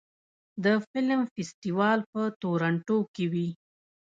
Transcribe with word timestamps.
د 0.63 0.65
فلم 0.89 1.21
فستیوال 1.33 1.99
په 2.11 2.21
تورنټو 2.41 2.97
کې 3.13 3.25
وي. 3.31 3.49